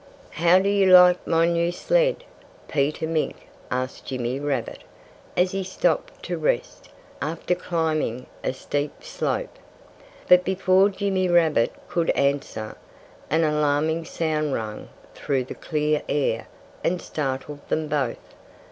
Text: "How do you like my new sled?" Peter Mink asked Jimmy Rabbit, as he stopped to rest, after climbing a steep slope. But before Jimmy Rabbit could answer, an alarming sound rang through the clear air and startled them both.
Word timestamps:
"How 0.31 0.57
do 0.57 0.67
you 0.67 0.87
like 0.87 1.27
my 1.27 1.45
new 1.45 1.71
sled?" 1.71 2.23
Peter 2.67 3.05
Mink 3.05 3.35
asked 3.69 4.05
Jimmy 4.07 4.39
Rabbit, 4.39 4.79
as 5.37 5.51
he 5.51 5.63
stopped 5.63 6.23
to 6.23 6.39
rest, 6.39 6.89
after 7.21 7.53
climbing 7.53 8.25
a 8.43 8.51
steep 8.51 9.03
slope. 9.03 9.59
But 10.27 10.43
before 10.43 10.89
Jimmy 10.89 11.29
Rabbit 11.29 11.73
could 11.87 12.09
answer, 12.15 12.77
an 13.29 13.43
alarming 13.43 14.05
sound 14.05 14.55
rang 14.55 14.89
through 15.13 15.43
the 15.43 15.53
clear 15.53 16.01
air 16.09 16.47
and 16.83 16.99
startled 16.99 17.59
them 17.69 17.87
both. 17.87 18.33